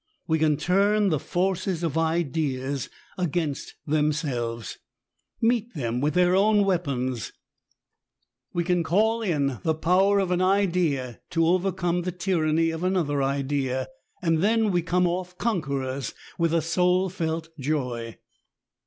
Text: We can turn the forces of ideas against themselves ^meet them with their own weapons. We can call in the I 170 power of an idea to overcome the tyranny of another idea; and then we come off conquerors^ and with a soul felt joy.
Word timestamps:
We 0.25 0.39
can 0.39 0.57
turn 0.57 1.09
the 1.09 1.19
forces 1.19 1.83
of 1.83 1.95
ideas 1.95 2.89
against 3.19 3.75
themselves 3.85 4.79
^meet 5.43 5.71
them 5.75 6.01
with 6.01 6.15
their 6.15 6.35
own 6.35 6.65
weapons. 6.65 7.31
We 8.51 8.63
can 8.63 8.81
call 8.81 9.21
in 9.21 9.59
the 9.61 9.75
I 9.75 9.77
170 9.77 9.79
power 9.79 10.17
of 10.17 10.31
an 10.31 10.41
idea 10.41 11.21
to 11.29 11.45
overcome 11.45 12.01
the 12.01 12.11
tyranny 12.11 12.71
of 12.71 12.83
another 12.83 13.21
idea; 13.21 13.89
and 14.23 14.39
then 14.39 14.71
we 14.71 14.81
come 14.81 15.05
off 15.05 15.37
conquerors^ 15.37 16.05
and 16.09 16.13
with 16.39 16.55
a 16.55 16.63
soul 16.63 17.07
felt 17.09 17.49
joy. 17.59 18.17